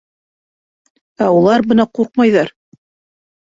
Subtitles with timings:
[1.25, 2.51] Ә улар бына ҡурҡмайҙар.